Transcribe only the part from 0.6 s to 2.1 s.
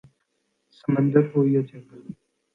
سمندر ہو یا جنگل